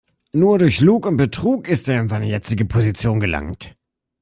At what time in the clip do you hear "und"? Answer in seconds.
1.05-1.15